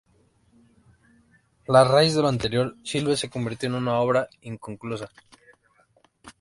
[1.81, 5.07] A raíz de lo anterior, "Silver" se convirtió en una obra inconclusa.